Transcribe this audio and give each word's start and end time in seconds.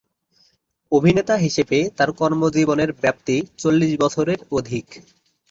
অভিনেতা 0.91 1.35
হিসেবে 1.37 1.77
তার 1.97 2.09
কর্মজীবনের 2.11 2.89
ব্যপ্তি 3.01 3.35
চল্লিশ 3.57 3.91
বছরের 3.99 4.39
অধিক। 4.51 4.85